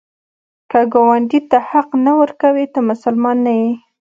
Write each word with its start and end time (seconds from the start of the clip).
که 0.71 0.79
ګاونډي 0.93 1.39
ته 1.49 1.57
حق 1.69 1.89
نه 2.05 2.11
ورکوې، 2.19 2.65
ته 2.73 2.79
مسلمان 2.89 3.37
نه 3.45 3.53
یې 3.59 3.71